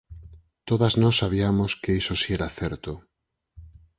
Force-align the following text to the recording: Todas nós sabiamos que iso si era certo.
Todas 0.69 0.93
nós 1.01 1.15
sabiamos 1.21 1.71
que 1.81 1.91
iso 2.01 2.13
si 2.21 2.29
era 2.37 2.49
certo. 2.59 2.91